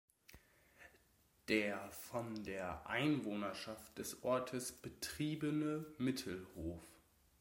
[1.47, 6.81] Der von der Einwohnerschaft des Ortes betriebene "Mittelhof".